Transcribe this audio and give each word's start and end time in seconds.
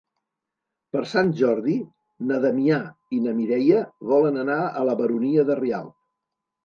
Per 0.95 1.01
Sant 1.09 1.27
Jordi 1.41 1.75
na 2.31 2.39
Damià 2.45 2.79
i 3.17 3.21
na 3.27 3.35
Mireia 3.43 3.83
volen 4.13 4.41
anar 4.45 4.59
a 4.65 4.83
la 4.89 4.97
Baronia 5.03 5.47
de 5.51 5.59
Rialb. 5.65 5.95